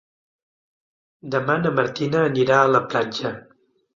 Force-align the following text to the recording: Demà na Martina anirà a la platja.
Demà 1.35 1.57
na 1.65 1.73
Martina 1.79 2.23
anirà 2.31 2.57
a 2.61 2.71
la 2.77 2.83
platja. 2.95 3.35